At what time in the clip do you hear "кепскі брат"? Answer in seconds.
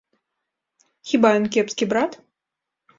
1.57-2.11